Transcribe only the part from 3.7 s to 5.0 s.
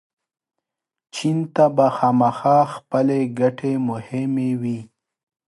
مهمې وي.